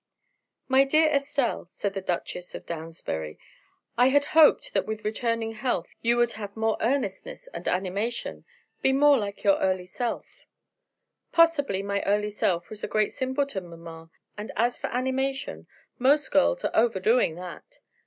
"My 0.67 0.83
dear 0.83 1.09
Estelle," 1.09 1.67
said 1.69 1.93
the 1.93 2.01
Duchess 2.01 2.55
of 2.55 2.65
Downsbury, 2.65 3.37
"I 3.99 4.07
had 4.07 4.25
hoped 4.33 4.73
that 4.73 4.87
with 4.87 5.05
returning 5.05 5.51
health 5.51 5.93
you 6.01 6.17
would 6.17 6.31
have 6.31 6.57
more 6.57 6.75
earnestness 6.81 7.45
and 7.49 7.67
animation 7.67 8.43
be 8.81 8.93
more 8.93 9.15
like 9.19 9.43
your 9.43 9.59
early 9.59 9.85
self." 9.85 10.47
"Possibly 11.31 11.83
my 11.83 12.01
early 12.07 12.31
self 12.31 12.71
was 12.71 12.83
a 12.83 12.87
great 12.87 13.13
simpleton, 13.13 13.67
mamma, 13.69 14.09
and 14.35 14.51
as 14.55 14.79
for 14.79 14.87
animation, 14.87 15.67
most 15.99 16.31
girls 16.31 16.65
are 16.65 16.71
overdoing 16.75 17.35
that. 17.35 17.77